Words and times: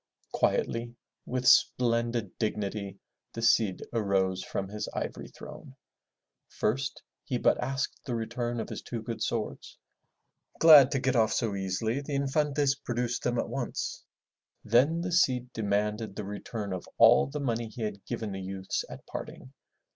Quietly, 0.31 0.95
with 1.27 1.47
splendid 1.47 2.35
dignity, 2.39 2.97
the 3.33 3.41
Cid 3.43 3.83
arose 3.93 4.43
from 4.43 4.67
his 4.67 4.87
ivory 4.95 5.27
throne. 5.27 5.75
First 6.49 7.03
he 7.23 7.37
but 7.37 7.61
asked 7.61 8.03
the 8.03 8.15
return 8.15 8.59
of 8.59 8.69
his 8.69 8.81
two 8.81 9.03
good 9.03 9.21
swords. 9.21 9.77
Glad 10.59 10.89
to 10.93 10.99
get 10.99 11.15
off 11.15 11.31
so 11.33 11.53
easily, 11.53 12.01
the 12.01 12.15
Infantes 12.15 12.73
produced 12.73 13.21
them 13.21 13.37
at 13.37 13.47
once. 13.47 14.03
Then 14.63 15.01
the 15.01 15.11
Cid 15.11 15.53
demanded 15.53 16.15
the 16.15 16.25
return 16.25 16.73
of 16.73 16.89
all 16.97 17.27
the 17.27 17.39
money 17.39 17.67
he 17.67 17.83
had 17.83 18.03
given 18.07 18.31
the 18.31 18.41
youths 18.41 18.83
at 18.89 19.05
parting. 19.05 19.53